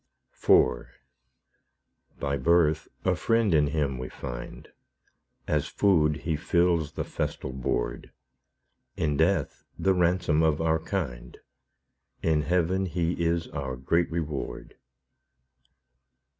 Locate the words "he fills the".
6.23-7.03